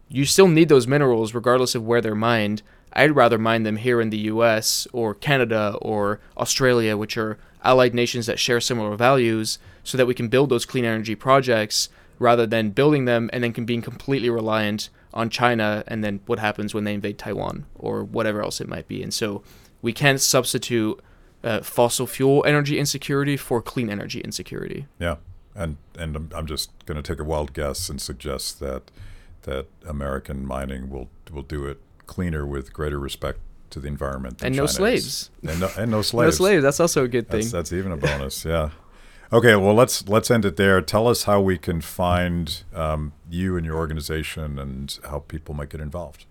[0.09, 2.63] You still need those minerals regardless of where they're mined.
[2.91, 7.93] I'd rather mine them here in the US or Canada or Australia, which are allied
[7.93, 11.89] nations that share similar values, so that we can build those clean energy projects
[12.19, 16.73] rather than building them and then being completely reliant on China and then what happens
[16.73, 19.03] when they invade Taiwan or whatever else it might be.
[19.03, 19.43] And so
[19.81, 20.99] we can't substitute
[21.43, 24.87] uh, fossil fuel energy insecurity for clean energy insecurity.
[24.99, 25.15] Yeah,
[25.55, 28.83] And and I'm, I'm just going to take a wild guess and suggest that
[29.43, 33.39] that American mining will will do it cleaner with greater respect
[33.71, 34.37] to the environment.
[34.37, 34.75] than And no China is.
[34.75, 35.29] slaves.
[35.47, 36.37] And no, and no No slaves.
[36.37, 36.63] slaves.
[36.63, 37.41] That's also a good thing.
[37.41, 38.45] That's, that's even a bonus.
[38.45, 38.69] Yeah.
[39.31, 39.55] Okay.
[39.55, 40.79] Well, let's let's end it there.
[40.81, 45.69] Tell us how we can find um, you and your organization and how people might
[45.69, 46.25] get involved.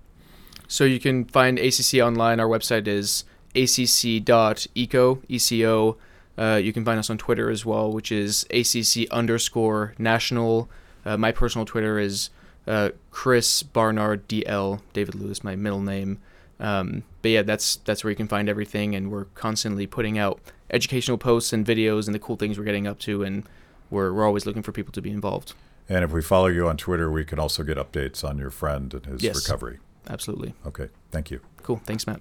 [0.69, 2.41] So you can find ACC online.
[2.41, 3.25] Our website is
[3.55, 5.97] acc.eco, ECO.
[6.39, 10.69] Uh, you can find us on Twitter as well, which is acc underscore national.
[11.05, 12.31] Uh, my personal Twitter is
[12.67, 16.19] uh, Chris Barnard DL, David Lewis, my middle name.
[16.61, 20.41] Um, but yeah, that's that's where you can find everything, and we're constantly putting out
[20.71, 23.45] educational posts and videos and the cool things we're getting up to, and
[23.91, 25.55] we're we're always looking for people to be involved.
[25.89, 28.95] And if we follow you on Twitter, we can also get updates on your friend
[28.95, 29.35] and his Yes.
[29.37, 29.81] recovery.
[30.09, 30.55] Absolutely.
[30.65, 30.89] Okay.
[31.11, 31.41] Thank you.
[31.63, 31.81] Cool.
[31.85, 32.21] Thanks, Matt.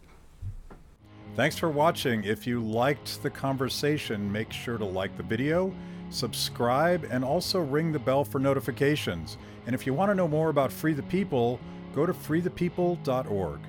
[1.42, 2.24] Thanks for watching.
[2.24, 5.74] If you liked the conversation, make sure to like the video,
[6.12, 9.40] subscribe, and also ring the bell for notifications.
[9.66, 11.60] And if you want to know more about Free the People,
[11.96, 13.60] go to freethepeople.org.